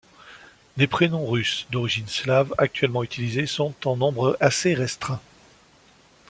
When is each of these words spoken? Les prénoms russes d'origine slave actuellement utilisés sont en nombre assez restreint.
Les 0.77 0.87
prénoms 0.87 1.27
russes 1.27 1.67
d'origine 1.69 2.07
slave 2.07 2.55
actuellement 2.57 3.03
utilisés 3.03 3.45
sont 3.45 3.75
en 3.85 3.95
nombre 3.97 4.35
assez 4.39 4.73
restreint. 4.73 5.21